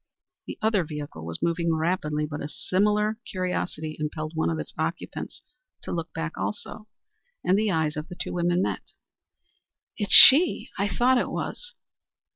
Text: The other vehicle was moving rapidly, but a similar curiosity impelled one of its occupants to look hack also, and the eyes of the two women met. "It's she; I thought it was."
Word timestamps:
The 0.47 0.57
other 0.63 0.83
vehicle 0.83 1.27
was 1.27 1.43
moving 1.43 1.75
rapidly, 1.75 2.25
but 2.25 2.41
a 2.41 2.49
similar 2.49 3.19
curiosity 3.23 3.97
impelled 3.99 4.31
one 4.33 4.49
of 4.49 4.57
its 4.57 4.73
occupants 4.75 5.43
to 5.83 5.91
look 5.91 6.09
hack 6.15 6.35
also, 6.39 6.87
and 7.43 7.55
the 7.55 7.69
eyes 7.69 7.95
of 7.95 8.07
the 8.09 8.17
two 8.19 8.33
women 8.33 8.63
met. 8.63 8.93
"It's 9.97 10.11
she; 10.11 10.69
I 10.75 10.87
thought 10.87 11.19
it 11.19 11.29
was." 11.29 11.75